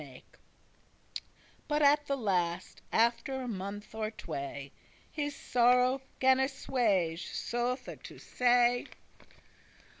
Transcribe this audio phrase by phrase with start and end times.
[0.01, 0.37] * *mate
[1.67, 4.71] But at the last, after a month or tway,
[5.11, 8.87] His sorrow gan assuage, soothe to say.